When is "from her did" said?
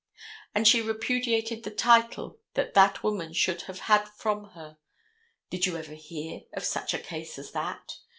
4.09-5.67